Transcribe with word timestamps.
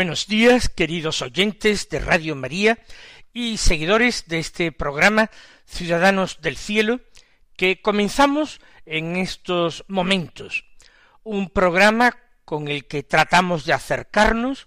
Buenos 0.00 0.28
días, 0.28 0.70
queridos 0.70 1.20
oyentes 1.20 1.90
de 1.90 1.98
Radio 1.98 2.34
María 2.34 2.78
y 3.34 3.58
seguidores 3.58 4.26
de 4.28 4.38
este 4.38 4.72
programa 4.72 5.30
Ciudadanos 5.66 6.40
del 6.40 6.56
Cielo, 6.56 7.00
que 7.54 7.82
comenzamos 7.82 8.62
en 8.86 9.16
estos 9.16 9.84
momentos. 9.88 10.64
Un 11.22 11.50
programa 11.50 12.16
con 12.46 12.68
el 12.68 12.86
que 12.86 13.02
tratamos 13.02 13.66
de 13.66 13.74
acercarnos 13.74 14.64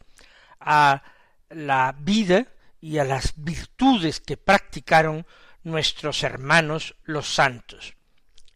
a 0.59 1.01
la 1.49 1.95
vida 1.97 2.45
y 2.79 2.99
a 2.99 3.03
las 3.03 3.33
virtudes 3.35 4.19
que 4.19 4.37
practicaron 4.37 5.25
nuestros 5.63 6.21
hermanos 6.21 6.93
los 7.05 7.33
santos. 7.33 7.95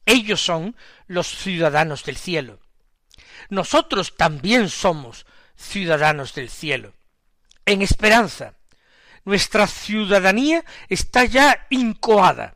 Ellos 0.06 0.42
son 0.42 0.76
los 1.08 1.26
ciudadanos 1.26 2.04
del 2.04 2.18
cielo. 2.18 2.60
Nosotros 3.50 4.16
también 4.16 4.70
somos 4.70 5.26
ciudadanos 5.58 6.34
del 6.34 6.50
cielo. 6.50 6.94
En 7.66 7.82
esperanza, 7.82 8.54
nuestra 9.26 9.68
ciudadanía 9.68 10.64
está 10.88 11.26
ya 11.26 11.68
incoada. 11.70 12.56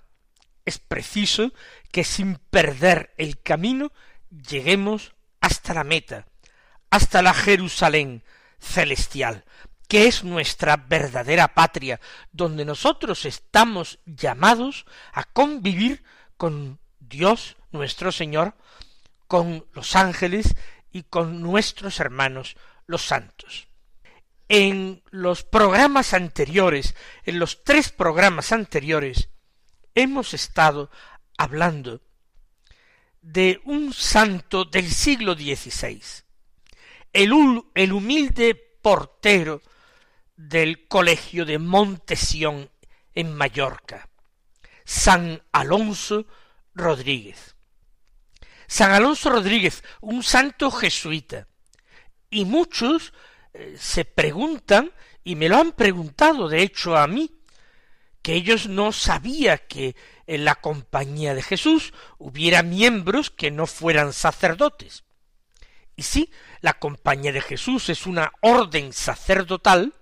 Es 0.64 0.80
preciso 0.80 1.52
que 1.92 2.04
sin 2.04 2.36
perder 2.36 3.14
el 3.18 3.42
camino 3.42 3.92
lleguemos 4.30 5.14
hasta 5.42 5.74
la 5.74 5.84
meta, 5.84 6.28
hasta 6.90 7.22
la 7.22 7.34
Jerusalén 7.34 8.24
celestial, 8.60 9.44
que 9.90 10.08
es 10.08 10.24
nuestra 10.24 10.78
verdadera 10.78 11.54
patria, 11.54 12.00
donde 12.32 12.64
nosotros 12.64 13.26
estamos 13.26 14.00
llamados 14.06 14.86
a 15.12 15.26
convivir 15.26 16.04
con 16.38 16.80
Dios 17.00 17.58
nuestro 17.72 18.14
Señor, 18.14 18.56
con 19.28 19.66
los 19.74 19.96
ángeles 19.96 20.56
y 20.92 21.04
con 21.04 21.42
nuestros 21.42 22.00
hermanos 22.00 22.56
los 22.86 23.04
santos. 23.04 23.68
En 24.50 25.02
los 25.12 25.44
programas 25.44 26.14
anteriores, 26.14 26.96
en 27.26 27.40
los 27.40 27.64
tres 27.64 27.92
programas 27.92 28.52
anteriores, 28.52 29.30
hemos 29.96 30.34
estado 30.34 30.90
hablando 31.38 32.02
de 33.22 33.62
un 33.66 33.94
santo 33.94 34.66
del 34.66 34.92
siglo 34.92 35.36
XVI, 35.36 36.02
el, 37.14 37.32
el 37.76 37.94
humilde 37.94 38.56
portero 38.82 39.62
del 40.36 40.88
colegio 40.88 41.46
de 41.46 41.60
Montesión 41.60 42.70
en 43.14 43.34
Mallorca, 43.34 44.10
San 44.84 45.44
Alonso 45.52 46.26
Rodríguez. 46.74 47.56
San 48.68 48.92
Alonso 48.92 49.30
Rodríguez, 49.30 49.84
un 50.00 50.24
santo 50.24 50.72
jesuita, 50.72 51.48
y 52.32 52.46
muchos 52.46 53.14
eh, 53.54 53.76
se 53.78 54.06
preguntan, 54.06 54.92
y 55.24 55.36
me 55.36 55.50
lo 55.50 55.58
han 55.58 55.74
preguntado 55.74 56.50
de 56.50 56.64
hecho 56.64 56.98
a 56.98 57.06
mí, 57.06 57.30
que 58.24 58.34
ellos 58.34 58.68
no 58.68 58.92
sabían 58.92 59.60
que 59.68 59.96
en 60.26 60.46
la 60.46 60.56
compañía 60.56 61.36
de 61.36 61.42
Jesús 61.42 61.94
hubiera 62.18 62.64
miembros 62.64 63.30
que 63.30 63.52
no 63.52 63.68
fueran 63.68 64.14
sacerdotes. 64.14 65.04
Y 65.96 66.04
sí, 66.04 66.32
la 66.62 66.74
compañía 66.74 67.32
de 67.32 67.42
Jesús 67.42 67.90
es 67.90 68.06
una 68.06 68.32
orden 68.42 68.94
sacerdotal, 68.94 69.94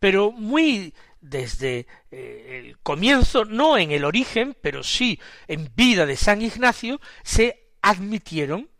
pero 0.00 0.32
muy 0.32 0.94
desde 1.20 1.86
eh, 2.10 2.62
el 2.64 2.78
comienzo, 2.78 3.44
no 3.44 3.78
en 3.78 3.90
el 3.90 4.04
origen, 4.04 4.56
pero 4.60 4.82
sí 4.82 5.20
en 5.48 5.70
vida 5.74 6.06
de 6.06 6.16
San 6.16 6.42
Ignacio, 6.42 7.00
se 7.22 7.70
admitieron 7.82 8.70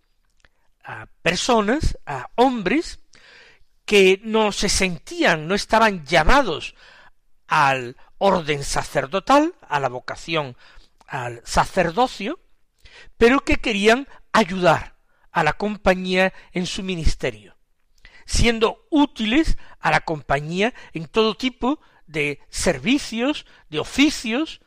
a 0.84 1.06
personas, 1.22 1.98
a 2.06 2.28
hombres, 2.36 3.00
que 3.84 4.20
no 4.22 4.52
se 4.52 4.68
sentían, 4.68 5.48
no 5.48 5.54
estaban 5.54 6.04
llamados 6.06 6.74
al 7.46 7.96
orden 8.18 8.64
sacerdotal, 8.64 9.54
a 9.68 9.80
la 9.80 9.88
vocación 9.88 10.56
al 11.06 11.42
sacerdocio, 11.44 12.38
pero 13.16 13.40
que 13.40 13.56
querían 13.56 14.08
ayudar 14.32 14.96
a 15.32 15.42
la 15.42 15.54
compañía 15.54 16.32
en 16.52 16.66
su 16.66 16.82
ministerio, 16.82 17.56
siendo 18.24 18.86
útiles 18.90 19.58
a 19.80 19.90
la 19.90 20.00
compañía 20.00 20.72
en 20.92 21.06
todo 21.06 21.36
tipo 21.36 21.80
de 22.06 22.40
servicios, 22.48 23.46
de 23.68 23.80
oficios 23.80 24.60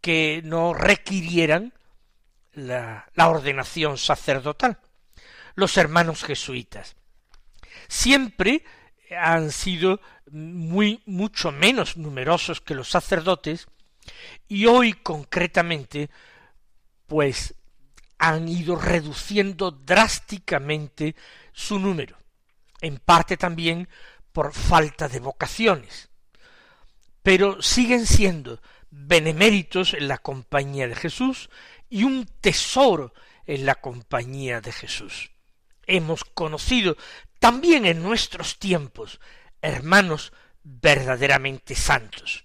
que 0.00 0.40
no 0.44 0.74
requirieran 0.74 1.74
la, 2.52 3.10
la 3.14 3.28
ordenación 3.28 3.98
sacerdotal 3.98 4.78
los 5.54 5.76
hermanos 5.76 6.24
jesuitas. 6.24 6.96
Siempre 7.88 8.64
han 9.18 9.50
sido 9.50 10.00
muy 10.30 11.02
mucho 11.06 11.52
menos 11.52 11.96
numerosos 11.96 12.60
que 12.60 12.74
los 12.74 12.88
sacerdotes 12.88 13.66
y 14.48 14.66
hoy 14.66 14.94
concretamente 14.94 16.10
pues 17.06 17.54
han 18.18 18.48
ido 18.48 18.76
reduciendo 18.76 19.70
drásticamente 19.70 21.16
su 21.52 21.78
número, 21.78 22.16
en 22.80 22.98
parte 22.98 23.36
también 23.36 23.88
por 24.32 24.54
falta 24.54 25.08
de 25.08 25.20
vocaciones, 25.20 26.08
pero 27.22 27.60
siguen 27.60 28.06
siendo 28.06 28.60
beneméritos 28.90 29.94
en 29.94 30.08
la 30.08 30.18
compañía 30.18 30.88
de 30.88 30.94
Jesús 30.94 31.50
y 31.90 32.04
un 32.04 32.26
tesoro 32.40 33.12
en 33.44 33.66
la 33.66 33.74
compañía 33.74 34.60
de 34.60 34.72
Jesús 34.72 35.31
hemos 35.96 36.24
conocido 36.24 36.96
también 37.38 37.86
en 37.86 38.02
nuestros 38.02 38.58
tiempos 38.58 39.20
hermanos 39.60 40.32
verdaderamente 40.64 41.74
santos. 41.74 42.44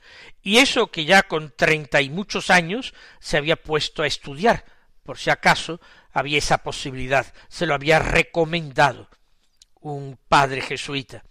y 0.43 0.59
eso 0.59 0.91
que 0.91 1.07
ya 1.07 1.23
con 1.23 1.55
treinta 1.57 2.03
y 2.03 2.11
muchos 2.11 2.51
años 2.51 2.93
se 3.19 3.39
había 3.39 3.57
puesto 3.57 4.03
a 4.03 4.07
estudiar, 4.07 4.65
por 5.05 5.19
si 5.19 5.31
acaso 5.31 5.81
había 6.13 6.39
esa 6.39 6.59
posibilidad, 6.59 7.33
se 7.49 7.67
lo 7.67 7.75
había 7.75 7.99
recomendado 7.99 9.09
un 9.81 10.19
padre 10.29 10.63
jesuita. 10.63 11.23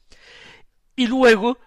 Y 0.96 1.08
luego, 1.08 1.58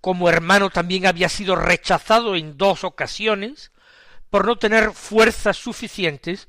como 0.00 0.28
hermano 0.28 0.70
también 0.70 1.06
había 1.06 1.28
sido 1.28 1.54
rechazado 1.54 2.34
en 2.34 2.56
dos 2.56 2.84
ocasiones 2.84 3.70
por 4.30 4.46
no 4.46 4.56
tener 4.56 4.92
fuerzas 4.92 5.58
suficientes 5.58 6.48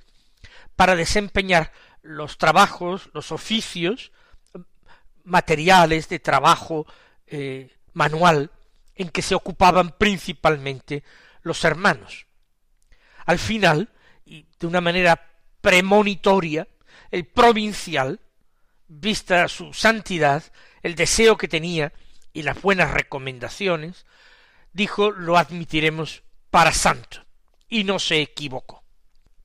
para 0.75 0.95
desempeñar 0.95 1.71
los 2.01 2.37
trabajos, 2.37 3.09
los 3.13 3.31
oficios 3.31 4.11
materiales 5.23 6.09
de 6.09 6.19
trabajo 6.19 6.85
eh, 7.27 7.75
manual 7.93 8.51
en 8.95 9.09
que 9.09 9.21
se 9.21 9.35
ocupaban 9.35 9.95
principalmente 9.97 11.03
los 11.41 11.63
hermanos. 11.63 12.27
Al 13.25 13.39
final, 13.39 13.89
de 14.25 14.67
una 14.67 14.81
manera 14.81 15.29
premonitoria, 15.61 16.67
el 17.11 17.25
provincial, 17.25 18.19
vista 18.87 19.47
su 19.47 19.73
santidad, 19.73 20.43
el 20.81 20.95
deseo 20.95 21.37
que 21.37 21.47
tenía 21.47 21.93
y 22.33 22.43
las 22.43 22.61
buenas 22.61 22.91
recomendaciones, 22.91 24.05
dijo 24.71 25.11
lo 25.11 25.37
admitiremos 25.37 26.23
para 26.49 26.73
santo, 26.73 27.25
y 27.67 27.83
no 27.83 27.99
se 27.99 28.21
equivocó. 28.21 28.83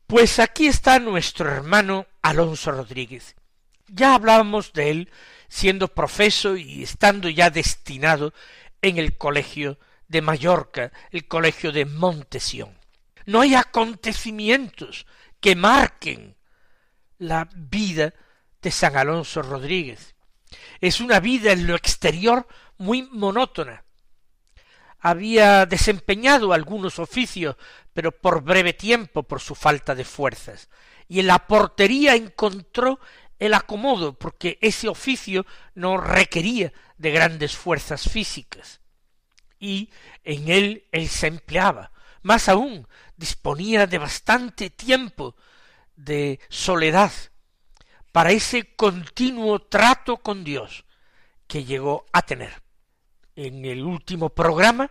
Pues 0.06 0.38
aquí 0.38 0.66
está 0.66 0.98
nuestro 0.98 1.50
hermano 1.50 2.06
Alonso 2.22 2.72
Rodríguez. 2.72 3.36
Ya 3.88 4.14
hablábamos 4.14 4.72
de 4.72 4.90
él 4.90 5.10
siendo 5.48 5.88
profeso 5.88 6.56
y 6.56 6.82
estando 6.82 7.28
ya 7.28 7.50
destinado 7.50 8.32
en 8.81 8.98
el 8.98 9.16
colegio 9.16 9.78
de 10.08 10.22
Mallorca, 10.22 10.92
el 11.10 11.26
colegio 11.26 11.72
de 11.72 11.84
Montesión. 11.84 12.77
No 13.28 13.42
hay 13.42 13.54
acontecimientos 13.54 15.06
que 15.38 15.54
marquen 15.54 16.38
la 17.19 17.46
vida 17.54 18.14
de 18.62 18.70
San 18.70 18.96
Alonso 18.96 19.42
Rodríguez. 19.42 20.14
Es 20.80 20.98
una 20.98 21.20
vida 21.20 21.52
en 21.52 21.66
lo 21.66 21.75
exterior 21.75 22.48
muy 22.78 23.02
monótona. 23.02 23.84
Había 25.00 25.66
desempeñado 25.66 26.54
algunos 26.54 26.98
oficios, 26.98 27.56
pero 27.92 28.12
por 28.12 28.42
breve 28.42 28.72
tiempo 28.72 29.25
por 29.25 29.42
su 29.42 29.54
falta 29.54 29.94
de 29.94 30.06
fuerzas, 30.06 30.70
y 31.06 31.20
en 31.20 31.26
la 31.26 31.46
portería 31.46 32.14
encontró 32.14 32.98
el 33.38 33.52
acomodo, 33.52 34.19
porque 34.19 34.56
ese 34.62 34.88
oficio 34.88 35.44
no 35.74 35.98
requería 35.98 36.72
de 36.96 37.10
grandes 37.10 37.54
fuerzas 37.54 38.08
físicas. 38.08 38.81
Y 39.58 39.90
en 40.24 40.48
él 40.48 40.88
él 40.92 41.08
se 41.10 41.26
empleaba. 41.26 41.92
Más 42.23 42.49
aún, 42.49 42.87
disponía 43.17 43.87
de 43.87 43.99
bastante 43.99 44.70
tiempo 44.70 45.37
de 45.97 46.41
soledad 46.49 47.12
para 48.12 48.32
ese 48.32 48.75
continuo 48.75 49.61
trato 49.61 50.19
con 50.19 50.44
Dios 50.44 50.85
que 51.47 51.65
llegó 51.65 52.06
a 52.12 52.23
tener. 52.23 52.62
En 53.37 53.65
el 53.65 53.85
último 53.85 54.31
programa 54.31 54.91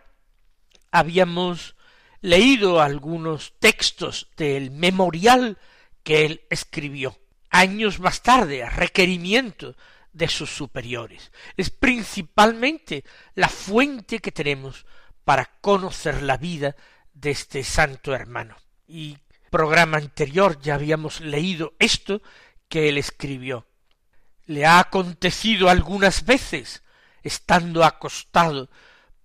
habíamos 0.92 1.76
leído 2.22 2.82
algunos 2.82 3.54
textos 3.60 4.30
del 4.38 4.72
memorial 4.72 5.58
que 6.04 6.26
él 6.26 6.42
escribió 6.50 7.18
años 7.50 8.00
más 8.00 8.22
tarde 8.22 8.64
a 8.64 8.70
requerimiento 8.70 9.76
de 10.14 10.28
sus 10.28 10.50
superiores. 10.50 11.32
Es 11.56 11.70
principalmente 11.70 13.04
la 13.36 13.50
fuente 13.50 14.20
que 14.20 14.32
tenemos 14.32 14.86
para 15.24 15.46
conocer 15.62 16.24
la 16.24 16.38
vida 16.38 16.76
de 17.20 17.32
este 17.32 17.64
santo 17.64 18.14
hermano. 18.14 18.56
Y 18.88 19.18
programa 19.50 19.98
anterior 19.98 20.60
ya 20.62 20.76
habíamos 20.76 21.20
leído 21.20 21.74
esto 21.80 22.22
que 22.70 22.90
él 22.90 22.98
escribió. 22.98 23.68
Le 24.46 24.66
ha 24.66 24.80
acontecido 24.80 25.70
algunas 25.70 26.26
veces, 26.26 26.84
estando 27.24 27.84
acostado, 27.84 28.70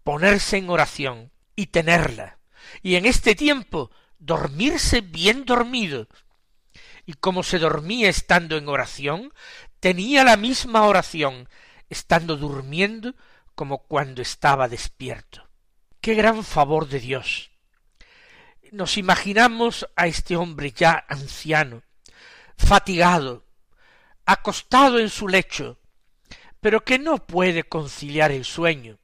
ponerse 0.02 0.56
en 0.56 0.70
oración 0.70 1.30
y 1.54 1.66
tenerla, 1.66 2.38
y 2.82 2.96
en 2.96 3.06
este 3.06 3.34
tiempo 3.34 3.90
dormirse 4.18 5.00
bien 5.00 5.44
dormido, 5.44 6.08
y 7.04 7.14
como 7.14 7.42
se 7.42 7.58
dormía 7.58 8.08
estando 8.08 8.56
en 8.56 8.68
oración, 8.68 9.32
tenía 9.80 10.24
la 10.24 10.36
misma 10.36 10.86
oración 10.86 11.48
estando 11.90 12.36
durmiendo 12.36 13.14
como 13.54 13.78
cuando 13.78 14.22
estaba 14.22 14.68
despierto. 14.68 15.48
Qué 16.00 16.14
gran 16.14 16.42
favor 16.42 16.88
de 16.88 17.00
Dios. 17.00 17.51
Nos 18.72 18.96
imaginamos 18.96 19.86
a 19.96 20.06
este 20.06 20.34
hombre 20.34 20.72
ya 20.72 21.04
anciano, 21.06 21.82
fatigado, 22.56 23.44
acostado 24.24 24.98
en 24.98 25.10
su 25.10 25.28
lecho, 25.28 25.78
pero 26.58 26.82
que 26.82 26.98
no 26.98 27.18
puede 27.18 27.64
conciliar 27.64 28.32
el 28.32 28.46
sueño, 28.46 28.98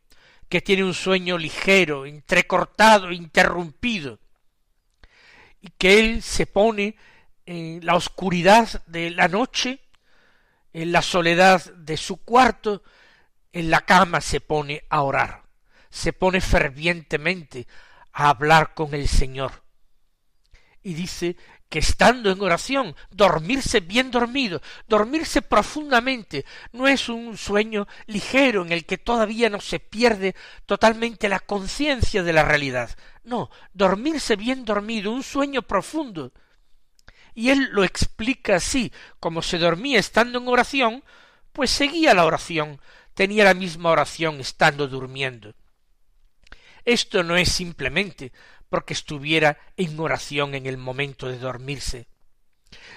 que 0.49 0.62
tiene 0.62 0.85
un 0.85 0.94
sueño 0.94 1.37
ligero, 1.37 2.06
entrecortado, 2.06 3.12
interrumpido, 3.12 4.20
y 5.61 5.69
que 5.76 6.00
él 6.00 6.23
se 6.23 6.47
pone 6.47 6.97
en 7.44 7.85
la 7.85 7.94
oscuridad 7.94 8.82
de 8.87 9.11
la 9.11 9.29
noche, 9.29 9.81
en 10.73 10.93
la 10.93 11.03
soledad 11.03 11.75
de 11.75 11.99
su 11.99 12.17
cuarto, 12.25 12.82
en 13.52 13.69
la 13.69 13.83
cama 13.83 14.23
se 14.23 14.40
pone 14.40 14.85
a 14.88 15.02
orar, 15.02 15.42
se 15.90 16.14
pone 16.14 16.40
fervientemente 16.40 17.66
a 18.14 18.31
hablar 18.31 18.73
con 18.73 18.95
el 18.95 19.07
Señor. 19.07 19.67
Y 20.88 20.95
dice 20.95 21.37
que 21.68 21.80
estando 21.80 22.30
en 22.30 22.40
oración, 22.40 22.97
dormirse 23.11 23.80
bien 23.80 24.11
dormido, 24.11 24.62
dormirse 24.87 25.42
profundamente, 25.42 26.47
no 26.73 26.88
es 26.88 27.11
un 27.11 27.37
sueño 27.37 27.87
ligero 28.07 28.64
en 28.64 28.73
el 28.73 28.87
que 28.87 28.97
todavía 28.97 29.50
no 29.50 29.61
se 29.61 29.80
pierde 29.80 30.35
totalmente 30.64 31.28
la 31.28 31.40
conciencia 31.40 32.23
de 32.23 32.33
la 32.33 32.42
realidad. 32.42 32.97
No, 33.23 33.50
dormirse 33.75 34.35
bien 34.37 34.64
dormido, 34.64 35.12
un 35.12 35.23
sueño 35.23 35.61
profundo, 35.61 36.33
y 37.35 37.50
él 37.50 37.68
lo 37.71 37.85
explica 37.85 38.57
así, 38.57 38.90
como 39.21 39.42
se 39.42 39.59
dormía 39.59 39.99
estando 39.99 40.38
en 40.38 40.49
oración, 40.49 41.04
pues 41.52 41.71
seguía 41.71 42.14
la 42.14 42.25
oración, 42.25 42.80
tenía 43.12 43.45
la 43.45 43.52
misma 43.52 43.90
oración 43.90 44.40
estando 44.40 44.88
durmiendo. 44.88 45.54
Esto 46.87 47.23
no 47.23 47.37
es 47.37 47.52
simplemente 47.52 48.33
porque 48.68 48.94
estuviera 48.94 49.58
en 49.76 49.98
oración 49.98 50.54
en 50.54 50.66
el 50.66 50.76
momento 50.76 51.28
de 51.28 51.38
dormirse, 51.38 52.08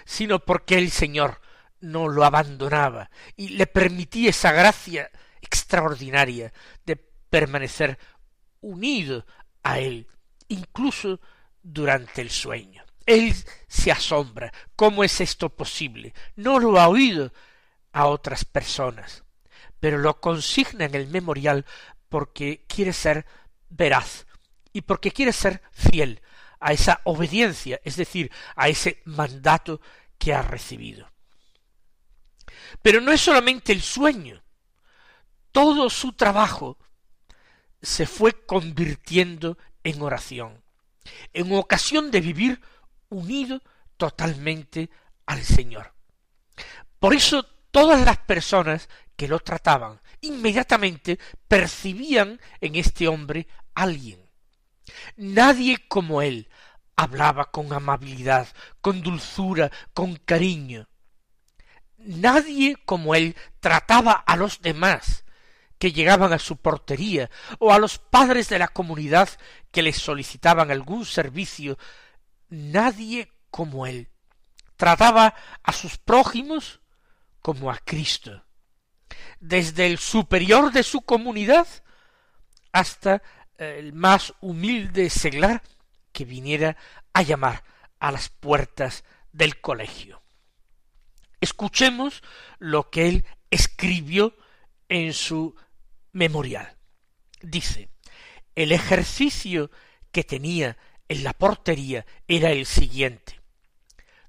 sino 0.05 0.39
porque 0.39 0.77
el 0.77 0.91
Señor 0.91 1.41
no 1.79 2.07
lo 2.07 2.23
abandonaba 2.25 3.09
y 3.35 3.49
le 3.49 3.67
permitía 3.67 4.29
esa 4.29 4.51
gracia 4.51 5.09
extraordinaria 5.41 6.53
de 6.85 6.95
permanecer 6.95 7.97
unido 8.59 9.25
a 9.63 9.79
Él, 9.79 10.07
incluso 10.47 11.19
durante 11.63 12.21
el 12.21 12.29
sueño. 12.29 12.83
Él 13.05 13.33
se 13.67 13.91
asombra. 13.91 14.53
¿Cómo 14.75 15.03
es 15.03 15.21
esto 15.21 15.49
posible? 15.49 16.13
No 16.35 16.59
lo 16.59 16.79
ha 16.79 16.87
oído 16.87 17.33
a 17.91 18.05
otras 18.05 18.45
personas, 18.45 19.23
pero 19.79 19.97
lo 19.97 20.21
consigna 20.21 20.85
en 20.85 20.95
el 20.95 21.07
memorial 21.07 21.65
porque 22.09 22.65
quiere 22.67 22.93
ser 22.93 23.25
veraz 23.69 24.27
y 24.73 24.81
porque 24.81 25.11
quiere 25.11 25.33
ser 25.33 25.61
fiel 25.71 26.21
a 26.59 26.73
esa 26.73 27.01
obediencia, 27.05 27.79
es 27.83 27.95
decir, 27.95 28.31
a 28.55 28.69
ese 28.69 29.01
mandato 29.05 29.81
que 30.17 30.33
ha 30.33 30.41
recibido. 30.41 31.09
Pero 32.81 33.01
no 33.01 33.11
es 33.11 33.21
solamente 33.21 33.71
el 33.73 33.81
sueño, 33.81 34.43
todo 35.51 35.89
su 35.89 36.13
trabajo 36.13 36.77
se 37.81 38.05
fue 38.05 38.45
convirtiendo 38.45 39.57
en 39.83 40.01
oración, 40.01 40.63
en 41.33 41.51
ocasión 41.53 42.11
de 42.11 42.21
vivir 42.21 42.61
unido 43.09 43.61
totalmente 43.97 44.89
al 45.25 45.41
Señor. 45.43 45.93
Por 46.99 47.13
eso 47.13 47.43
todas 47.71 48.05
las 48.05 48.19
personas 48.19 48.87
que 49.15 49.27
lo 49.27 49.39
trataban 49.39 49.99
inmediatamente 50.21 51.19
percibían 51.47 52.39
en 52.59 52.75
este 52.75 53.07
hombre 53.07 53.47
alguien. 53.73 54.30
Nadie 55.15 55.77
como 55.88 56.21
él 56.21 56.50
hablaba 56.95 57.45
con 57.51 57.74
amabilidad, 57.74 58.48
con 58.81 59.01
dulzura, 59.01 59.71
con 59.93 60.15
cariño. 60.17 60.88
Nadie 61.98 62.77
como 62.86 63.15
él 63.15 63.36
trataba 63.60 64.13
a 64.13 64.36
los 64.36 64.62
demás 64.62 65.24
que 65.77 65.91
llegaban 65.91 66.31
a 66.31 66.39
su 66.39 66.57
portería 66.57 67.29
o 67.57 67.74
a 67.74 67.79
los 67.79 67.98
padres 67.98 68.50
de 68.50 68.60
la 68.60 68.67
comunidad 68.67 69.29
que 69.71 69.81
les 69.81 69.98
solicitaban 69.98 70.69
algún 70.69 71.05
servicio 71.05 71.77
nadie 72.50 73.31
como 73.50 73.88
él. 73.88 74.10
Trataba 74.77 75.33
a 75.63 75.74
sus 75.74 75.98
prójimos 75.98 76.81
como 77.41 77.71
a 77.71 77.77
Cristo. 77.77 78.45
Desde 79.39 79.88
el 79.88 79.98
superior 79.98 80.71
de 80.71 80.83
su 80.83 81.01
comunidad 81.01 81.67
hasta 82.71 83.21
el 83.62 83.94
más 83.94 84.34
humilde 84.41 85.10
seglar 85.10 85.62
que 86.12 86.25
viniera 86.25 86.77
a 87.13 87.22
llamar 87.22 87.63
a 88.00 88.12
las 88.12 88.30
puertas 88.30 89.03
del 89.32 89.62
colegio. 89.62 90.22
Escuchemos 91.39 92.24
lo 92.60 92.89
que 92.89 93.08
él 93.08 93.25
escribió 93.50 94.36
en 94.89 95.13
su 95.13 95.56
memorial. 96.12 96.75
Dice, 97.41 97.89
el 98.56 98.72
ejercicio 98.72 99.72
que 100.12 100.24
tenía 100.24 100.77
en 101.08 101.24
la 101.24 101.34
portería 101.34 102.06
era 102.27 102.51
el 102.51 102.65
siguiente. 102.65 103.39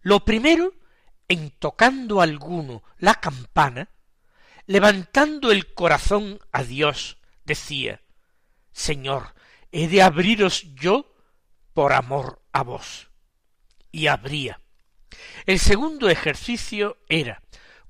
Lo 0.02 0.24
primero, 0.24 0.74
en 1.28 1.50
tocando 1.50 2.20
alguno 2.20 2.82
la 2.98 3.14
campana, 3.14 3.88
levantando 4.66 5.52
el 5.52 5.74
corazón 5.74 6.38
a 6.52 6.62
Dios, 6.64 7.18
decía, 7.44 8.01
Señor, 8.72 9.34
he 9.70 9.88
de 9.88 10.02
abriros 10.02 10.74
yo 10.74 11.14
por 11.74 11.92
amor 11.92 12.42
a 12.52 12.62
vos. 12.62 13.08
Y 13.90 14.06
abría. 14.06 14.60
El 15.46 15.58
segundo 15.58 16.08
ejercicio 16.08 16.98
era, 17.08 17.42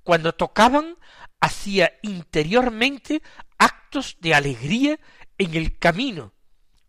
cuando 0.03 0.35
tocaban, 0.35 0.97
hacía 1.41 1.99
interiormente 2.03 3.23
actos 3.59 4.17
de 4.21 4.35
alegría 4.35 4.99
en 5.39 5.55
el 5.55 5.79
camino, 5.79 6.33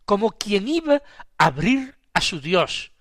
como 0.06 0.32
quien 0.32 0.68
iba 0.68 1.02
a 1.38 1.46
abrir 1.46 1.98
a 2.14 2.22
su 2.22 2.40
Dios, 2.40 2.92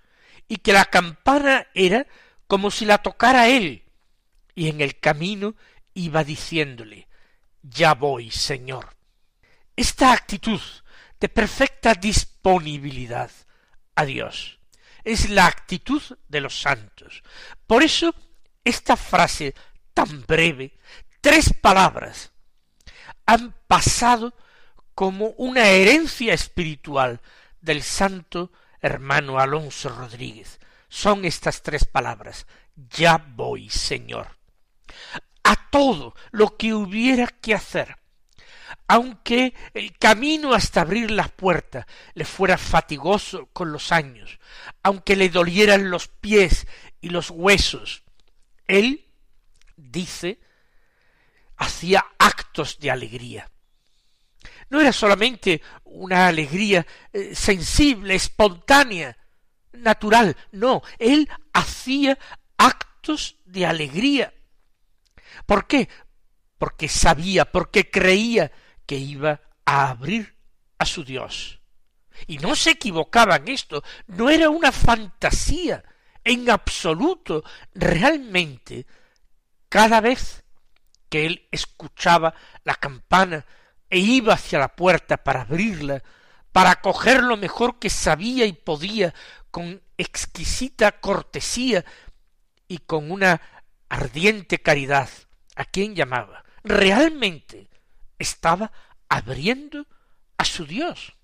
y 0.48 0.56
que 0.56 0.72
la 0.72 0.86
campana 0.86 1.66
era 1.74 2.06
como 2.46 2.70
si 2.70 2.84
la 2.84 2.98
tocara 2.98 3.48
él, 3.48 3.84
y 4.54 4.68
en 4.68 4.80
el 4.80 4.98
camino 4.98 5.54
iba 5.94 6.24
diciéndole, 6.24 7.08
ya 7.62 7.94
voy, 7.94 8.30
Señor. 8.30 8.96
Esta 9.76 10.12
actitud 10.12 10.60
de 11.22 11.28
perfecta 11.28 11.94
disponibilidad 11.94 13.30
a 13.94 14.04
Dios 14.04 14.58
es 15.04 15.30
la 15.30 15.46
actitud 15.46 16.02
de 16.26 16.40
los 16.40 16.60
santos. 16.60 17.22
Por 17.64 17.84
eso, 17.84 18.12
esta 18.64 18.96
frase 18.96 19.54
tan 19.94 20.26
breve, 20.26 20.76
tres 21.20 21.52
palabras, 21.52 22.32
han 23.24 23.54
pasado 23.68 24.34
como 24.96 25.26
una 25.36 25.68
herencia 25.68 26.34
espiritual 26.34 27.20
del 27.60 27.84
santo 27.84 28.50
hermano 28.80 29.38
Alonso 29.38 29.90
Rodríguez. 29.90 30.58
Son 30.88 31.24
estas 31.24 31.62
tres 31.62 31.84
palabras, 31.84 32.48
ya 32.74 33.24
voy, 33.36 33.70
Señor. 33.70 34.38
A 35.44 35.70
todo 35.70 36.16
lo 36.32 36.56
que 36.56 36.74
hubiera 36.74 37.28
que 37.28 37.54
hacer, 37.54 38.01
aunque 38.86 39.54
el 39.74 39.96
camino 39.98 40.54
hasta 40.54 40.82
abrir 40.82 41.10
la 41.10 41.28
puerta 41.28 41.86
le 42.14 42.24
fuera 42.24 42.58
fatigoso 42.58 43.48
con 43.52 43.72
los 43.72 43.92
años, 43.92 44.38
aunque 44.82 45.16
le 45.16 45.28
dolieran 45.28 45.90
los 45.90 46.08
pies 46.08 46.66
y 47.00 47.10
los 47.10 47.30
huesos, 47.30 48.02
él, 48.66 49.06
dice, 49.76 50.40
hacía 51.56 52.04
actos 52.18 52.78
de 52.78 52.90
alegría. 52.90 53.50
No 54.70 54.80
era 54.80 54.92
solamente 54.92 55.60
una 55.84 56.28
alegría 56.28 56.86
eh, 57.12 57.34
sensible, 57.34 58.14
espontánea, 58.14 59.16
natural, 59.72 60.36
no, 60.52 60.82
él 60.98 61.28
hacía 61.52 62.18
actos 62.56 63.36
de 63.44 63.66
alegría. 63.66 64.32
¿Por 65.46 65.66
qué? 65.66 65.88
Porque 66.58 66.88
sabía, 66.88 67.44
porque 67.44 67.90
creía 67.90 68.52
que 68.86 68.96
iba 68.96 69.40
a 69.64 69.90
abrir 69.90 70.36
a 70.78 70.86
su 70.86 71.04
Dios. 71.04 71.60
Y 72.26 72.38
no 72.38 72.54
se 72.54 72.70
equivocaba 72.70 73.36
en 73.36 73.48
esto, 73.48 73.82
no 74.06 74.30
era 74.30 74.50
una 74.50 74.72
fantasía, 74.72 75.82
en 76.24 76.50
absoluto, 76.50 77.42
realmente, 77.74 78.86
cada 79.68 80.00
vez 80.00 80.44
que 81.08 81.26
él 81.26 81.48
escuchaba 81.50 82.34
la 82.64 82.74
campana 82.74 83.44
e 83.90 83.98
iba 83.98 84.34
hacia 84.34 84.58
la 84.58 84.74
puerta 84.74 85.16
para 85.18 85.42
abrirla, 85.42 86.02
para 86.52 86.80
coger 86.80 87.22
lo 87.22 87.36
mejor 87.36 87.78
que 87.78 87.90
sabía 87.90 88.46
y 88.46 88.52
podía, 88.52 89.14
con 89.50 89.82
exquisita 89.98 90.92
cortesía 91.00 91.84
y 92.68 92.78
con 92.78 93.10
una 93.10 93.40
ardiente 93.88 94.62
caridad, 94.62 95.08
¿a 95.56 95.64
quién 95.64 95.94
llamaba? 95.94 96.44
Realmente 96.64 97.68
estaba 98.22 98.72
abriendo 99.08 99.86
a 100.38 100.44
su 100.44 100.64
Dios. 100.64 101.14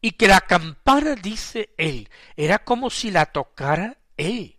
Y 0.00 0.12
que 0.12 0.28
la 0.28 0.40
campana, 0.40 1.14
dice 1.14 1.74
él, 1.76 2.08
era 2.36 2.64
como 2.64 2.90
si 2.90 3.10
la 3.10 3.26
tocara 3.26 3.98
él, 4.16 4.58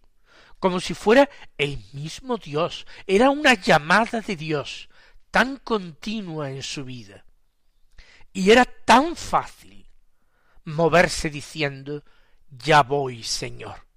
como 0.60 0.80
si 0.80 0.94
fuera 0.94 1.30
el 1.58 1.84
mismo 1.94 2.38
Dios, 2.38 2.86
era 3.08 3.32
una 3.32 3.56
llamada 3.56 4.22
de 4.22 4.36
Dios 4.36 4.90
tan 5.32 5.58
continua 5.58 6.52
en 6.52 6.62
su 6.62 6.86
vida. 6.86 7.26
Y 8.34 8.52
era 8.52 8.66
tan 8.66 9.16
fácil 9.16 9.88
moverse 10.66 11.30
diciendo, 11.30 12.04
ya 12.50 12.84
voy, 12.84 13.24
Señor. 13.24 13.88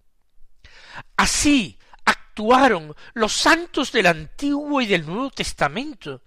Así 1.17 1.79
actuaron 2.05 2.95
los 3.15 3.33
santos 3.33 3.93
del 3.93 4.07
Antiguo 4.07 4.81
y 4.81 4.87
del 4.87 5.07
Nuevo 5.07 5.31
Testamento. 5.31 6.23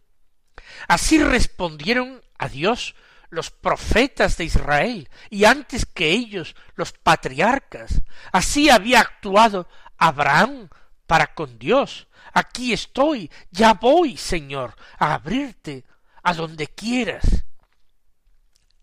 Así 0.87 1.21
respondieron 1.21 2.21
a 2.37 2.49
Dios 2.49 2.95
los 3.29 3.51
profetas 3.51 4.37
de 4.37 4.45
Israel 4.45 5.09
y 5.29 5.45
antes 5.45 5.85
que 5.85 6.11
ellos 6.11 6.55
los 6.75 6.93
patriarcas. 6.93 8.01
Así 8.31 8.69
había 8.69 9.01
actuado 9.01 9.67
Abraham 9.97 10.69
para 11.05 11.33
con 11.33 11.57
Dios. 11.59 12.07
Aquí 12.33 12.73
estoy, 12.73 13.31
ya 13.51 13.73
voy, 13.73 14.17
Señor, 14.17 14.75
a 14.97 15.13
abrirte 15.13 15.85
a 16.23 16.33
donde 16.33 16.67
quieras. 16.67 17.45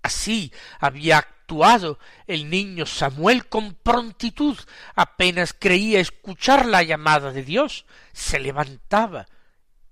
Así 0.03 0.53
había 0.81 1.19
actuado 1.19 1.99
el 2.27 2.51
niño 2.51 2.87
Samuel 2.87 3.49
con 3.49 3.75
prontitud, 3.75 4.59
apenas 4.95 5.55
creía 5.59 6.01
escuchar 6.01 6.67
la 6.67 6.83
llamada 6.83 7.33
de 7.33 7.43
Dios, 7.43 7.87
se 8.13 8.39
levantaba 8.39 9.27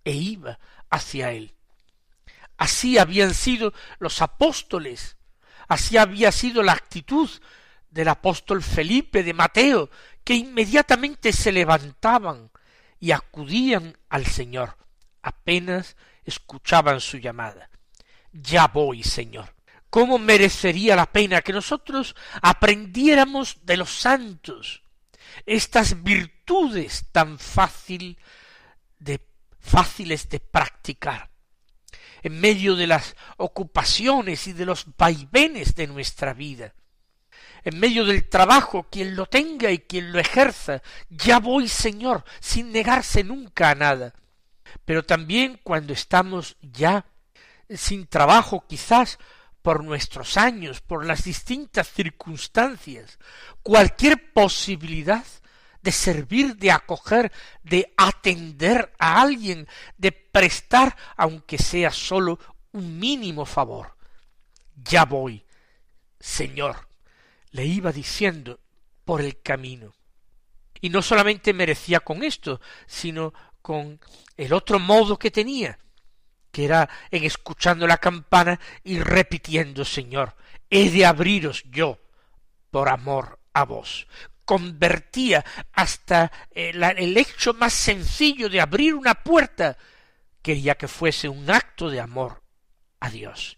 e 0.05 0.13
iba 0.13 0.59
hacia 0.91 1.31
él. 1.33 1.55
Así 2.63 2.97
habían 2.97 3.35
sido 3.35 3.75
los 3.99 4.23
apóstoles, 4.23 5.17
así 5.67 5.97
había 5.97 6.31
sido 6.31 6.63
la 6.63 6.71
actitud 6.71 7.29
del 7.91 8.07
apóstol 8.07 8.63
Felipe 8.63 9.25
de 9.25 9.35
Mateo, 9.35 9.91
que 10.23 10.35
inmediatamente 10.35 11.33
se 11.33 11.51
levantaban 11.51 12.53
y 13.01 13.11
acudían 13.11 13.99
al 14.09 14.27
Señor, 14.27 14.77
apenas 15.23 15.97
escuchaban 16.25 17.01
su 17.01 17.19
llamada. 17.19 17.69
Ya 18.31 18.69
voy, 18.69 19.03
Señor. 19.03 19.57
¿Cómo 19.91 20.21
merecería 20.21 20.95
la 20.95 21.07
pena 21.11 21.43
que 21.43 21.53
nosotros 21.53 22.15
aprendiéramos 22.43 23.67
de 23.67 23.77
los 23.77 23.91
santos 23.91 24.85
estas 25.47 26.05
virtudes 26.05 27.09
tan 27.11 27.41
fácil 27.41 28.21
de 29.01 29.21
fáciles 29.59 30.29
de 30.29 30.39
practicar 30.39 31.32
en 32.23 32.41
medio 32.41 32.77
de 32.77 32.87
las 32.87 33.17
ocupaciones 33.37 34.47
y 34.47 34.53
de 34.53 34.67
los 34.67 34.87
vaivenes 34.97 35.75
de 35.75 35.87
nuestra 35.87 36.33
vida? 36.33 36.75
en 37.65 37.79
medio 37.79 38.05
del 38.05 38.29
trabajo, 38.29 38.89
quien 38.91 39.15
lo 39.15 39.27
tenga 39.27 39.71
y 39.71 39.79
quien 39.79 40.13
lo 40.13 40.19
ejerza, 40.19 40.83
ya 41.09 41.39
voy, 41.39 41.69
Señor, 41.69 42.25
sin 42.41 42.73
negarse 42.73 43.23
nunca 43.23 43.71
a 43.71 43.75
nada. 43.75 44.15
Pero 44.85 45.05
también 45.05 45.61
cuando 45.63 45.93
estamos 45.93 46.57
ya 46.61 47.07
sin 47.69 48.07
trabajo, 48.07 48.65
quizás 48.69 49.19
por 49.63 49.85
nuestros 49.85 50.37
años, 50.37 50.81
por 50.81 51.07
las 51.07 51.25
distintas 51.25 51.89
circunstancias, 51.89 53.19
cualquier 53.63 54.33
posibilidad 54.33 55.25
de 55.83 55.93
servir, 55.93 56.57
de 56.57 56.71
acoger, 56.71 57.33
de 57.63 57.93
atender 57.97 58.93
a 58.99 59.21
alguien, 59.21 59.69
de 59.99 60.13
prestar, 60.13 60.97
aunque 61.17 61.59
sea 61.59 61.91
solo 61.91 62.39
un 62.73 62.99
mínimo 62.99 63.45
favor. 63.45 63.97
Ya 64.77 65.05
voy, 65.05 65.45
Señor, 66.19 66.89
le 67.51 67.67
iba 67.67 67.93
diciendo 67.93 68.61
por 69.05 69.21
el 69.21 69.43
camino. 69.43 69.93
Y 70.81 70.91
no 70.91 71.03
solamente 71.03 71.53
merecía 71.53 72.01
con 72.01 72.23
esto, 72.23 72.61
sino 72.87 73.33
con 73.61 74.01
el 74.37 74.53
otro 74.53 74.79
modo 74.79 75.19
que 75.19 75.31
tenía, 75.31 75.79
que 76.51 76.65
era 76.65 76.89
en 77.11 77.25
escuchando 77.25 77.87
la 77.87 77.99
campana 77.99 78.59
y 78.83 78.99
repitiendo, 78.99 79.85
Señor, 79.85 80.35
he 80.71 80.91
de 80.91 81.07
abriros 81.07 81.65
yo 81.71 82.01
por 82.71 82.89
amor 82.89 83.39
a 83.53 83.65
vos. 83.65 84.07
Convertía 84.53 85.43
hasta 85.73 86.31
eh, 86.51 86.73
el 86.99 87.17
hecho 87.17 87.55
más 87.55 87.73
sencillo 87.73 88.51
de 88.51 88.61
abrir 88.61 88.95
una 88.95 89.15
puerta, 89.15 89.79
quería 90.43 90.75
que 90.75 90.89
fuese 90.89 91.27
un 91.27 91.51
acto 91.51 91.89
de 91.89 92.03
amor 92.03 92.43
a 93.01 93.09
Dios. 93.09 93.57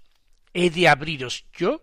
He 0.53 0.71
de 0.71 0.87
abriros 0.87 1.47
yo 1.53 1.83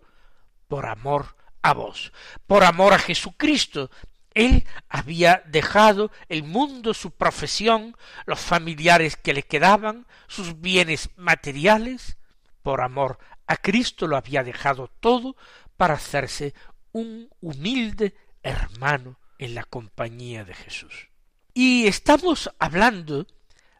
por 0.66 0.86
amor 0.86 1.36
a 1.60 1.74
vos, 1.74 2.10
por 2.46 2.64
amor 2.64 2.94
a 2.94 2.98
Jesucristo. 2.98 3.90
Él 4.32 4.64
había 4.88 5.42
dejado 5.44 6.10
el 6.30 6.42
mundo, 6.42 6.94
su 6.94 7.10
profesión, 7.10 7.94
los 8.24 8.40
familiares 8.40 9.16
que 9.16 9.34
le 9.34 9.42
quedaban, 9.42 10.06
sus 10.26 10.58
bienes 10.58 11.10
materiales, 11.16 12.16
por 12.62 12.80
amor 12.80 13.18
a 13.46 13.58
Cristo 13.58 14.06
lo 14.06 14.16
había 14.16 14.42
dejado 14.42 14.88
todo 15.00 15.36
para 15.76 15.92
hacerse 15.92 16.54
un 16.92 17.28
humilde 17.42 18.14
hermano 18.42 19.18
en 19.38 19.54
la 19.54 19.64
compañía 19.64 20.44
de 20.44 20.54
Jesús. 20.54 21.08
Y 21.54 21.86
estamos 21.86 22.50
hablando 22.58 23.26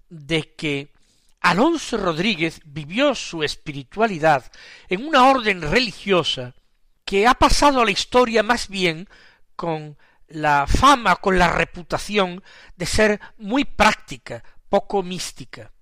de 0.09 0.54
que 0.54 0.92
Alonso 1.40 1.97
Rodríguez 1.97 2.61
vivió 2.64 3.14
su 3.14 3.42
espiritualidad 3.42 4.50
en 4.88 5.07
una 5.07 5.28
orden 5.28 5.62
religiosa 5.62 6.54
que 7.04 7.26
ha 7.26 7.35
pasado 7.35 7.81
a 7.81 7.85
la 7.85 7.90
historia 7.90 8.42
más 8.42 8.69
bien 8.69 9.09
con 9.57 9.97
la 10.28 10.66
fama, 10.66 11.16
con 11.16 11.38
la 11.38 11.49
reputación 11.49 12.42
de 12.76 12.87
ser 12.87 13.21
muy 13.38 13.64
práctica, 13.64 14.42
poco 14.69 15.02
mística. 15.02 15.73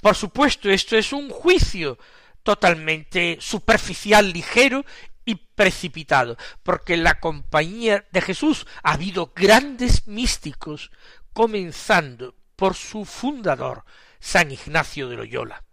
Por 0.00 0.14
supuesto, 0.14 0.70
esto 0.70 0.96
es 0.96 1.12
un 1.12 1.30
juicio 1.30 1.98
totalmente 2.42 3.38
superficial, 3.40 4.32
ligero 4.32 4.84
y 5.28 5.34
precipitado, 5.34 6.38
porque 6.62 6.94
en 6.94 7.04
la 7.04 7.20
compañía 7.20 8.06
de 8.12 8.22
Jesús 8.22 8.66
ha 8.82 8.94
habido 8.94 9.34
grandes 9.36 10.06
místicos, 10.08 10.90
comenzando 11.34 12.34
por 12.56 12.74
su 12.74 13.04
fundador, 13.04 13.84
San 14.20 14.50
Ignacio 14.50 15.06
de 15.06 15.16
Loyola. 15.16 15.64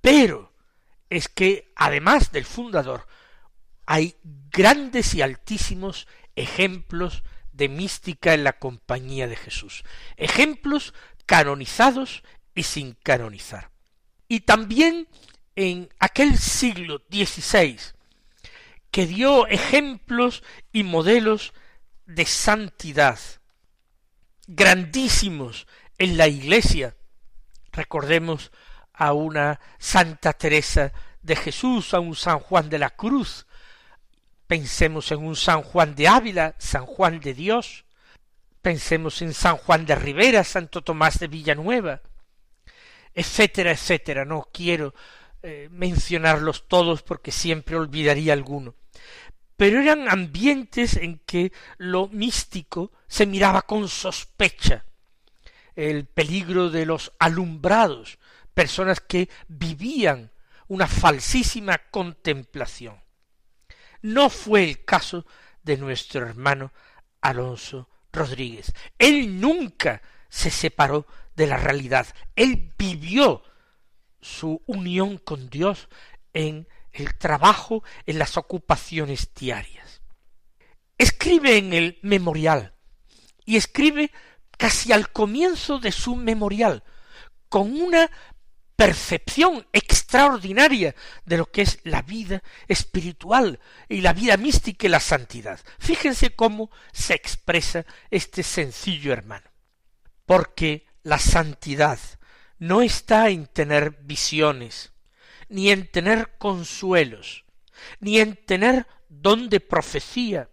Pero 0.00 0.54
es 1.10 1.26
que, 1.28 1.72
además 1.74 2.30
del 2.30 2.44
fundador, 2.44 3.08
hay 3.84 4.14
grandes 4.22 5.12
y 5.16 5.22
altísimos 5.22 6.06
ejemplos 6.36 7.24
de 7.50 7.68
mística 7.68 8.32
en 8.32 8.44
la 8.44 8.60
compañía 8.60 9.26
de 9.26 9.34
Jesús, 9.34 9.82
ejemplos 10.16 10.94
canonizados 11.26 12.22
y 12.54 12.62
sin 12.62 12.92
canonizar. 12.92 13.72
Y 14.28 14.42
también 14.42 15.08
en 15.56 15.88
aquel 15.98 16.38
siglo 16.38 17.02
XVI, 17.10 17.95
que 18.96 19.06
dio 19.06 19.46
ejemplos 19.48 20.42
y 20.72 20.82
modelos 20.82 21.52
de 22.06 22.24
santidad 22.24 23.18
grandísimos 24.46 25.66
en 25.98 26.16
la 26.16 26.28
Iglesia. 26.28 26.96
Recordemos 27.72 28.52
a 28.94 29.12
una 29.12 29.60
Santa 29.78 30.32
Teresa 30.32 30.94
de 31.20 31.36
Jesús, 31.36 31.92
a 31.92 32.00
un 32.00 32.16
San 32.16 32.38
Juan 32.38 32.70
de 32.70 32.78
la 32.78 32.88
Cruz. 32.88 33.46
Pensemos 34.46 35.12
en 35.12 35.26
un 35.26 35.36
San 35.36 35.60
Juan 35.60 35.94
de 35.94 36.08
Ávila, 36.08 36.54
San 36.56 36.86
Juan 36.86 37.20
de 37.20 37.34
Dios. 37.34 37.84
Pensemos 38.62 39.20
en 39.20 39.34
San 39.34 39.58
Juan 39.58 39.84
de 39.84 39.94
Rivera, 39.94 40.42
Santo 40.42 40.80
Tomás 40.80 41.18
de 41.18 41.28
Villanueva, 41.28 42.00
etcétera, 43.12 43.72
etcétera. 43.72 44.24
No 44.24 44.48
quiero 44.50 44.94
eh, 45.42 45.68
mencionarlos 45.70 46.66
todos 46.66 47.02
porque 47.02 47.30
siempre 47.30 47.76
olvidaría 47.76 48.32
alguno. 48.32 48.74
Pero 49.56 49.80
eran 49.80 50.08
ambientes 50.08 50.96
en 50.96 51.18
que 51.20 51.52
lo 51.78 52.08
místico 52.08 52.92
se 53.06 53.26
miraba 53.26 53.62
con 53.62 53.88
sospecha. 53.88 54.84
El 55.74 56.06
peligro 56.06 56.70
de 56.70 56.86
los 56.86 57.12
alumbrados, 57.18 58.18
personas 58.54 59.00
que 59.00 59.28
vivían 59.48 60.30
una 60.68 60.86
falsísima 60.86 61.78
contemplación. 61.90 63.00
No 64.02 64.30
fue 64.30 64.64
el 64.64 64.84
caso 64.84 65.26
de 65.62 65.76
nuestro 65.76 66.26
hermano 66.26 66.72
Alonso 67.20 67.88
Rodríguez. 68.12 68.72
Él 68.98 69.40
nunca 69.40 70.02
se 70.28 70.50
separó 70.50 71.06
de 71.34 71.46
la 71.46 71.56
realidad. 71.56 72.06
Él 72.34 72.72
vivió 72.78 73.42
su 74.20 74.62
unión 74.66 75.18
con 75.18 75.50
Dios 75.50 75.88
en 76.32 76.68
el 76.96 77.14
trabajo, 77.16 77.82
en 78.06 78.18
las 78.18 78.36
ocupaciones 78.36 79.32
diarias. 79.34 80.02
Escribe 80.98 81.58
en 81.58 81.72
el 81.72 81.98
memorial 82.02 82.74
y 83.44 83.56
escribe 83.56 84.10
casi 84.56 84.92
al 84.92 85.10
comienzo 85.10 85.78
de 85.78 85.92
su 85.92 86.16
memorial 86.16 86.82
con 87.48 87.80
una 87.80 88.10
percepción 88.76 89.66
extraordinaria 89.72 90.94
de 91.24 91.38
lo 91.38 91.50
que 91.50 91.62
es 91.62 91.80
la 91.84 92.02
vida 92.02 92.42
espiritual 92.68 93.58
y 93.88 94.02
la 94.02 94.12
vida 94.12 94.36
mística 94.36 94.86
y 94.86 94.90
la 94.90 95.00
santidad. 95.00 95.58
Fíjense 95.78 96.30
cómo 96.30 96.70
se 96.92 97.14
expresa 97.14 97.86
este 98.10 98.42
sencillo 98.42 99.12
hermano. 99.12 99.50
Porque 100.26 100.86
la 101.02 101.18
santidad 101.18 101.98
no 102.58 102.82
está 102.82 103.30
en 103.30 103.46
tener 103.46 103.92
visiones, 104.02 104.92
ni 105.48 105.70
en 105.70 105.86
tener 105.86 106.36
consuelos, 106.38 107.44
ni 108.00 108.20
en 108.20 108.36
tener 108.36 108.86
don 109.08 109.48
de 109.48 109.60
profecía, 109.60 110.50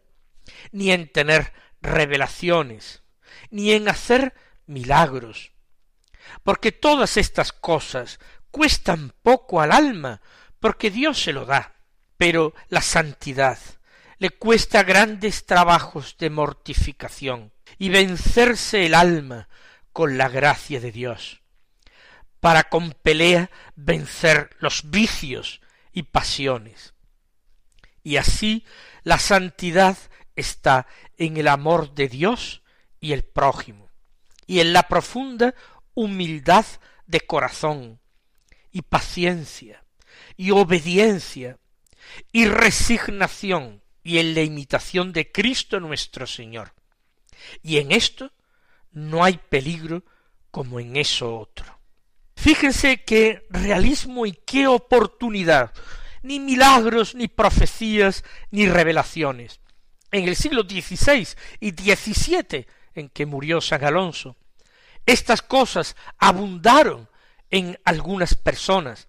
ni 0.72 0.92
en 0.92 1.12
tener 1.12 1.54
revelaciones, 1.82 3.04
ni 3.50 3.72
en 3.72 3.90
hacer 3.90 4.34
milagros, 4.66 5.52
porque 6.44 6.72
todas 6.72 7.18
estas 7.18 7.52
cosas 7.52 8.20
cuestan 8.52 9.14
poco 9.24 9.62
al 9.62 9.72
alma, 9.72 10.22
porque 10.60 10.92
Dios 10.92 11.22
se 11.22 11.34
lo 11.34 11.46
da, 11.46 11.76
pero 12.18 12.54
la 12.70 12.82
santidad 12.82 13.60
le 14.18 14.30
cuesta 14.30 14.84
grandes 14.84 15.46
trabajos 15.46 16.16
de 16.18 16.30
mortificación 16.30 17.52
y 17.78 17.90
vencerse 17.90 18.86
el 18.86 18.94
alma 18.94 19.50
con 19.92 20.18
la 20.18 20.30
gracia 20.30 20.80
de 20.80 20.92
Dios 20.92 21.43
para 22.44 22.66
con 22.66 22.92
pelea 22.92 23.50
vencer 23.78 24.50
los 24.60 24.90
vicios 24.90 25.62
y 25.94 26.04
pasiones. 26.04 26.94
Y 28.04 28.18
así 28.18 28.66
la 29.04 29.18
santidad 29.18 29.98
está 30.36 30.86
en 31.16 31.38
el 31.38 31.48
amor 31.48 31.96
de 31.96 32.10
Dios 32.10 32.62
y 33.00 33.14
el 33.14 33.24
prójimo, 33.24 33.90
y 34.46 34.60
en 34.60 34.74
la 34.74 34.90
profunda 34.90 35.56
humildad 35.94 36.66
de 37.06 37.22
corazón, 37.22 38.02
y 38.74 38.82
paciencia, 38.82 39.86
y 40.36 40.52
obediencia, 40.52 41.60
y 42.34 42.48
resignación, 42.48 43.82
y 44.04 44.18
en 44.18 44.36
la 44.36 44.42
imitación 44.42 45.14
de 45.14 45.32
Cristo 45.32 45.80
nuestro 45.80 46.28
Señor. 46.28 46.74
Y 47.62 47.78
en 47.78 47.94
esto 47.94 48.34
no 48.92 49.24
hay 49.24 49.38
peligro 49.38 50.04
como 50.52 50.82
en 50.82 50.98
eso 50.98 51.40
otro. 51.40 51.83
Fíjense 52.44 53.06
qué 53.06 53.48
realismo 53.50 54.26
y 54.26 54.34
qué 54.34 54.68
oportunidad. 54.68 55.72
Ni 56.24 56.42
milagros, 56.42 57.16
ni 57.16 57.30
profecías, 57.30 58.26
ni 58.52 58.68
revelaciones. 58.68 59.62
En 60.12 60.28
el 60.28 60.36
siglo 60.36 60.64
XVI 60.64 61.26
y 61.62 61.70
XVII, 61.70 62.68
en 62.96 63.08
que 63.08 63.26
murió 63.26 63.62
San 63.62 63.86
Alonso, 63.86 64.36
estas 65.06 65.42
cosas 65.42 65.96
abundaron 66.18 67.08
en 67.50 67.80
algunas 67.86 68.36
personas, 68.36 69.08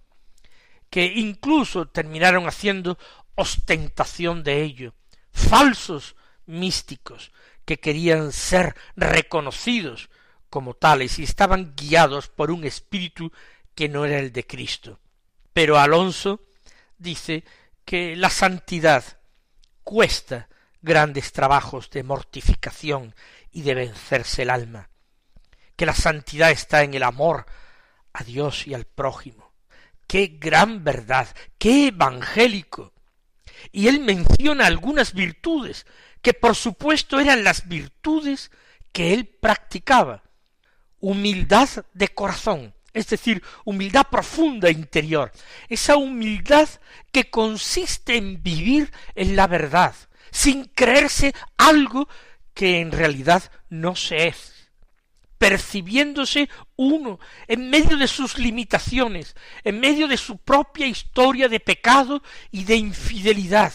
que 0.88 1.04
incluso 1.04 1.88
terminaron 1.88 2.46
haciendo 2.46 2.98
ostentación 3.34 4.44
de 4.44 4.62
ello, 4.62 4.94
falsos 5.32 6.14
místicos 6.46 7.32
que 7.64 7.80
querían 7.80 8.30
ser 8.30 8.76
reconocidos 8.94 10.08
como 10.54 10.74
tales 10.74 11.18
y 11.18 11.24
estaban 11.24 11.74
guiados 11.74 12.28
por 12.28 12.52
un 12.52 12.62
espíritu 12.62 13.32
que 13.74 13.88
no 13.88 14.04
era 14.04 14.20
el 14.20 14.30
de 14.30 14.46
Cristo. 14.46 15.00
Pero 15.52 15.80
Alonso 15.80 16.42
dice 16.96 17.42
que 17.84 18.14
la 18.14 18.30
santidad 18.30 19.02
cuesta 19.82 20.48
grandes 20.80 21.32
trabajos 21.32 21.90
de 21.90 22.04
mortificación 22.04 23.16
y 23.50 23.62
de 23.62 23.74
vencerse 23.74 24.42
el 24.42 24.50
alma, 24.50 24.90
que 25.74 25.86
la 25.86 25.94
santidad 25.96 26.52
está 26.52 26.84
en 26.84 26.94
el 26.94 27.02
amor 27.02 27.46
a 28.12 28.22
Dios 28.22 28.68
y 28.68 28.74
al 28.74 28.84
prójimo. 28.84 29.52
Qué 30.06 30.36
gran 30.38 30.84
verdad, 30.84 31.26
qué 31.58 31.88
evangélico. 31.88 32.92
Y 33.72 33.88
él 33.88 33.98
menciona 33.98 34.66
algunas 34.66 35.14
virtudes, 35.14 35.84
que 36.22 36.32
por 36.32 36.54
supuesto 36.54 37.18
eran 37.18 37.42
las 37.42 37.66
virtudes 37.66 38.52
que 38.92 39.14
él 39.14 39.26
practicaba, 39.26 40.23
humildad 41.04 41.68
de 41.92 42.08
corazón, 42.08 42.72
es 42.94 43.08
decir, 43.08 43.42
humildad 43.66 44.06
profunda 44.10 44.70
interior, 44.70 45.32
esa 45.68 45.98
humildad 45.98 46.66
que 47.12 47.28
consiste 47.28 48.16
en 48.16 48.42
vivir 48.42 48.90
en 49.14 49.36
la 49.36 49.46
verdad, 49.46 49.94
sin 50.30 50.64
creerse 50.64 51.34
algo 51.58 52.08
que 52.54 52.80
en 52.80 52.90
realidad 52.90 53.42
no 53.68 53.94
se 53.94 54.28
es, 54.28 54.70
percibiéndose 55.36 56.48
uno 56.76 57.20
en 57.48 57.68
medio 57.68 57.98
de 57.98 58.08
sus 58.08 58.38
limitaciones, 58.38 59.36
en 59.62 59.80
medio 59.80 60.08
de 60.08 60.16
su 60.16 60.38
propia 60.38 60.86
historia 60.86 61.50
de 61.50 61.60
pecado 61.60 62.22
y 62.50 62.64
de 62.64 62.76
infidelidad, 62.76 63.74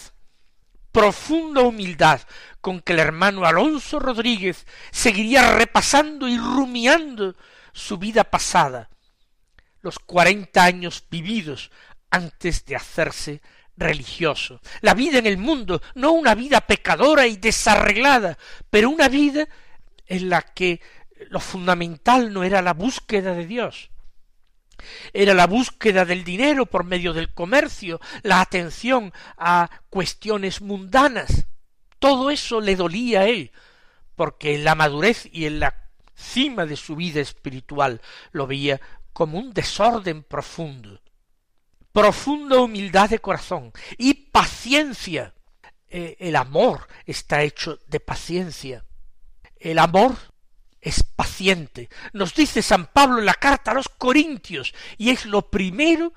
profunda 0.91 1.61
humildad 1.61 2.21
con 2.61 2.81
que 2.81 2.93
el 2.93 2.99
hermano 2.99 3.45
Alonso 3.45 3.99
Rodríguez 3.99 4.65
seguiría 4.91 5.53
repasando 5.53 6.27
y 6.27 6.37
rumiando 6.37 7.35
su 7.73 7.97
vida 7.97 8.23
pasada, 8.23 8.89
los 9.81 9.99
cuarenta 9.99 10.63
años 10.63 11.03
vividos 11.09 11.71
antes 12.09 12.65
de 12.65 12.75
hacerse 12.75 13.41
religioso, 13.77 14.59
la 14.81 14.93
vida 14.93 15.19
en 15.19 15.25
el 15.25 15.37
mundo, 15.37 15.81
no 15.95 16.11
una 16.11 16.35
vida 16.35 16.61
pecadora 16.61 17.27
y 17.27 17.37
desarreglada, 17.37 18.37
pero 18.69 18.89
una 18.89 19.07
vida 19.07 19.47
en 20.05 20.29
la 20.29 20.41
que 20.41 20.81
lo 21.29 21.39
fundamental 21.39 22.33
no 22.33 22.43
era 22.43 22.61
la 22.61 22.73
búsqueda 22.73 23.33
de 23.33 23.45
Dios, 23.45 23.89
era 25.13 25.33
la 25.33 25.47
búsqueda 25.47 26.05
del 26.05 26.23
dinero 26.23 26.65
por 26.65 26.83
medio 26.83 27.13
del 27.13 27.33
comercio, 27.33 27.99
la 28.23 28.41
atención 28.41 29.13
a 29.37 29.69
cuestiones 29.89 30.61
mundanas. 30.61 31.45
Todo 31.99 32.31
eso 32.31 32.61
le 32.61 32.75
dolía 32.75 33.21
a 33.21 33.27
él, 33.27 33.51
porque 34.15 34.55
en 34.55 34.63
la 34.63 34.75
madurez 34.75 35.29
y 35.31 35.45
en 35.45 35.59
la 35.59 35.75
cima 36.15 36.65
de 36.65 36.75
su 36.75 36.95
vida 36.95 37.21
espiritual 37.21 38.01
lo 38.31 38.47
veía 38.47 38.81
como 39.13 39.37
un 39.37 39.53
desorden 39.53 40.23
profundo, 40.23 41.01
profunda 41.91 42.59
humildad 42.59 43.09
de 43.09 43.19
corazón 43.19 43.71
y 43.97 44.13
paciencia. 44.13 45.33
Eh, 45.91 46.17
el 46.19 46.35
amor 46.35 46.87
está 47.05 47.41
hecho 47.41 47.79
de 47.87 47.99
paciencia. 47.99 48.85
El 49.57 49.79
amor 49.79 50.15
es 50.81 51.03
paciente. 51.03 51.89
Nos 52.13 52.33
dice 52.33 52.61
San 52.61 52.87
Pablo 52.87 53.19
en 53.19 53.25
la 53.25 53.33
carta 53.33 53.71
a 53.71 53.73
los 53.73 53.89
Corintios, 53.89 54.73
y 54.97 55.09
es 55.09 55.25
lo 55.25 55.49
primero 55.49 56.13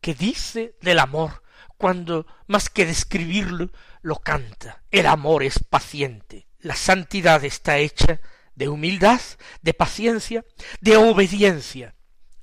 que 0.00 0.14
dice 0.14 0.76
del 0.80 1.00
amor, 1.00 1.42
cuando 1.76 2.26
más 2.46 2.70
que 2.70 2.86
describirlo, 2.86 3.70
lo 4.02 4.16
canta. 4.16 4.82
El 4.90 5.06
amor 5.06 5.42
es 5.42 5.58
paciente. 5.58 6.46
La 6.58 6.74
santidad 6.74 7.44
está 7.44 7.78
hecha 7.78 8.20
de 8.54 8.68
humildad, 8.68 9.20
de 9.62 9.74
paciencia, 9.74 10.44
de 10.80 10.96
obediencia. 10.96 11.94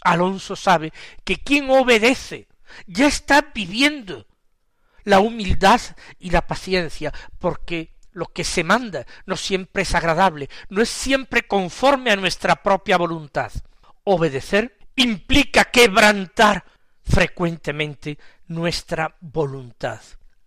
Alonso 0.02 0.56
sabe 0.56 0.94
que 1.24 1.38
quien 1.38 1.70
obedece 1.70 2.48
ya 2.86 3.08
está 3.08 3.52
viviendo 3.54 4.28
la 5.04 5.20
humildad 5.20 5.82
y 6.20 6.30
la 6.30 6.48
paciencia, 6.48 7.14
porque 7.40 7.96
lo 8.12 8.28
que 8.28 8.44
se 8.44 8.64
manda 8.64 9.06
no 9.26 9.36
siempre 9.36 9.84
es 9.84 9.96
agradable, 9.96 10.50
no 10.70 10.82
es 10.82 10.90
siempre 10.90 11.48
conforme 11.48 12.12
a 12.12 12.16
nuestra 12.16 12.62
propia 12.62 12.98
voluntad. 12.98 13.52
Obedecer 14.04 14.78
implica 14.96 15.66
quebrantar 15.66 16.66
frecuentemente 17.04 18.18
nuestra 18.48 19.16
voluntad. 19.20 20.02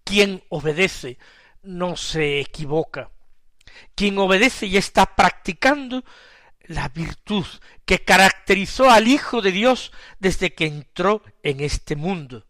Quien 0.05 0.42
obedece 0.49 1.19
no 1.62 1.97
se 1.97 2.40
equivoca. 2.40 3.11
Quien 3.95 4.19
obedece 4.19 4.66
y 4.66 4.77
está 4.77 5.14
practicando 5.14 6.05
la 6.62 6.88
virtud 6.88 7.47
que 7.85 8.05
caracterizó 8.05 8.90
al 8.90 9.09
Hijo 9.09 9.40
de 9.40 9.53
Dios 9.53 9.92
desde 10.19 10.55
que 10.55 10.66
entró 10.66 11.23
en 11.42 11.61
este 11.61 11.97
mundo. 11.97 12.45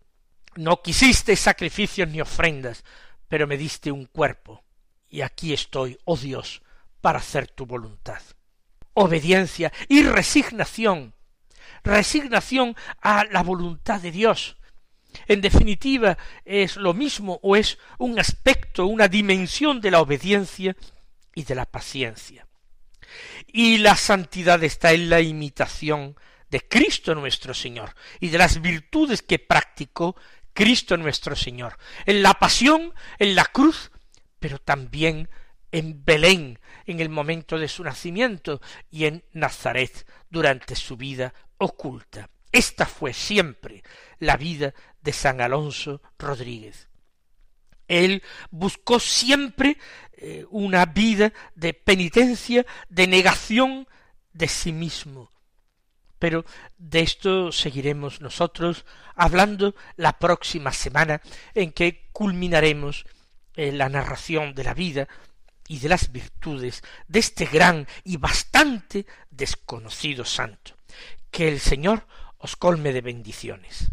No 0.57 0.81
quisiste 0.83 1.37
sacrificios 1.37 2.09
ni 2.09 2.21
ofrendas, 2.21 2.85
pero 3.29 3.47
me 3.47 3.59
diste 3.59 3.91
un 3.91 4.07
cuerpo, 4.07 4.63
y 5.09 5.21
aquí 5.21 5.53
estoy, 5.53 5.99
oh 6.05 6.17
Dios, 6.17 6.63
para 7.01 7.19
hacer 7.19 7.49
tu 7.49 7.67
voluntad. 7.67 8.23
Obediencia 8.95 9.73
y 9.89 10.03
resignación, 10.03 11.15
resignación 11.87 12.77
a 13.01 13.25
la 13.25 13.43
voluntad 13.43 14.01
de 14.01 14.11
Dios. 14.11 14.57
En 15.27 15.41
definitiva, 15.41 16.19
es 16.45 16.77
lo 16.77 16.93
mismo 16.93 17.41
o 17.43 17.57
es 17.57 17.79
un 17.99 18.19
aspecto, 18.19 18.87
una 18.87 19.09
dimensión 19.09 19.81
de 19.81 19.91
la 19.91 20.01
obediencia 20.01 20.77
y 21.35 21.45
de 21.45 21.55
la 21.55 21.65
paciencia. 21.65 22.47
Y 23.47 23.79
la 23.79 23.97
santidad 23.97 24.63
está 24.63 24.93
en 24.93 25.09
la 25.09 25.21
imitación 25.21 26.17
de 26.51 26.61
Cristo 26.61 27.15
nuestro 27.15 27.55
Señor 27.55 27.95
y 28.21 28.29
de 28.29 28.39
las 28.39 28.61
virtudes 28.61 29.23
que 29.23 29.39
practicó 29.39 30.17
Cristo 30.53 30.97
nuestro 30.97 31.37
Señor, 31.37 31.77
en 32.07 32.23
la 32.23 32.35
pasión, 32.35 32.95
en 33.19 33.35
la 33.35 33.45
cruz, 33.45 33.91
pero 34.39 34.59
también 34.59 35.29
en 35.71 36.05
Belén, 36.05 36.59
en 36.87 37.01
el 37.01 37.11
momento 37.11 37.59
de 37.59 37.69
su 37.69 37.85
nacimiento, 37.85 38.61
y 38.91 39.05
en 39.05 39.25
Nazaret, 39.33 40.07
durante 40.31 40.75
su 40.75 40.97
vida 40.97 41.35
oculta. 41.59 42.29
Esta 42.53 42.87
fue 42.87 43.13
siempre 43.13 43.83
la 44.19 44.37
vida 44.37 44.75
de 45.01 45.13
San 45.13 45.41
Alonso 45.41 46.01
Rodríguez. 46.19 46.89
Él 47.89 48.23
buscó 48.51 48.99
siempre 48.99 49.79
eh, 50.13 50.45
una 50.51 50.87
vida 50.87 51.33
de 51.55 51.75
penitencia, 51.75 52.67
de 52.89 53.07
negación 53.07 53.87
de 54.33 54.49
sí 54.49 54.73
mismo. 54.73 55.31
Pero 56.19 56.45
de 56.79 57.01
esto 57.01 57.53
seguiremos 57.53 58.21
nosotros 58.21 58.87
hablando 59.15 59.75
la 59.97 60.19
próxima 60.19 60.73
semana 60.73 61.21
en 61.55 61.73
que 61.73 62.09
culminaremos 62.13 63.05
eh, 63.55 63.73
la 63.73 63.89
narración 63.89 64.55
de 64.55 64.65
la 64.65 64.75
vida 64.75 65.09
y 65.69 65.79
de 65.79 65.89
las 65.89 66.13
virtudes 66.13 66.83
de 67.09 67.19
este 67.19 67.45
gran 67.47 67.87
y 68.05 68.17
bastante 68.17 69.07
desconocido 69.31 70.25
santo. 70.25 70.76
Que 71.37 71.49
el 71.49 71.61
Señor 71.61 72.07
os 72.39 72.57
colme 72.57 72.95
de 72.95 73.03
bendiciones. 73.03 73.93